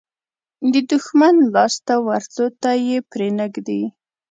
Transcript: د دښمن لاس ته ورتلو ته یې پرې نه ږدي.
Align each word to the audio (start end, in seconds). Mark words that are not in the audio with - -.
د 0.73 0.75
دښمن 0.91 1.35
لاس 1.53 1.73
ته 1.87 1.95
ورتلو 2.07 2.45
ته 2.61 2.71
یې 2.87 2.97
پرې 3.11 3.27
نه 3.37 3.45
ږدي. 3.53 3.81